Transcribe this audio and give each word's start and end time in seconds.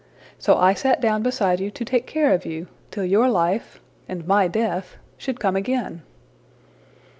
So 0.39 0.57
I 0.57 0.73
sat 0.73 0.99
down 0.99 1.21
beside 1.21 1.59
you 1.59 1.69
to 1.69 1.85
take 1.85 2.07
care 2.07 2.33
of 2.33 2.43
you, 2.43 2.65
till 2.89 3.05
your 3.05 3.29
life 3.29 3.79
and 4.09 4.25
my 4.25 4.47
death 4.47 4.95
should 5.15 5.39
come 5.39 5.55
again.'' 5.55 6.01